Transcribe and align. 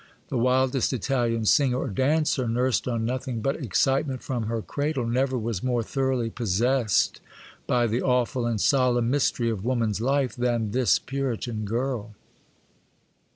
The 0.29 0.37
wildest 0.39 0.93
Italian 0.93 1.45
singer 1.45 1.77
or 1.77 1.87
dancer, 1.89 2.47
nursed 2.47 2.87
on 2.87 3.05
nothing 3.05 3.39
but 3.39 3.57
excitement 3.57 4.23
from 4.23 4.47
her 4.47 4.63
cradle, 4.63 5.05
never 5.05 5.37
was 5.37 5.61
more 5.61 5.83
thoroughly 5.83 6.31
possessed 6.31 7.21
by 7.67 7.85
the 7.85 8.01
awful 8.01 8.47
and 8.47 8.59
solemn 8.59 9.11
mystery 9.11 9.51
of 9.51 9.63
woman's 9.63 10.01
life, 10.01 10.35
than 10.35 10.71
this 10.71 10.97
Puritan 10.97 11.65
girl. 11.65 12.15